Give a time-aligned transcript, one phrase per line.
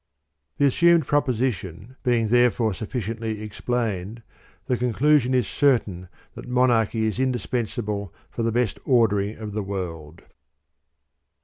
[0.57, 0.57] 10.
[0.57, 4.23] The assumed proposition *' being thiere fore sufficiently explained,
[4.65, 10.23] the conclusion is tain that Monarchy is indispei&able for the ordering of the world.